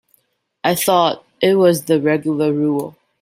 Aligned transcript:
I 0.63 0.73
thought 0.73 1.23
it 1.43 1.53
was 1.59 1.83
the 1.85 2.01
regular 2.01 2.51
rule. 2.51 2.97